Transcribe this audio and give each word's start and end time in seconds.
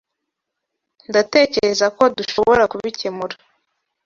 Ndatekereza 1.09 1.85
ko 1.97 2.03
dushobora 2.17 2.63
kubikemura. 2.71 3.35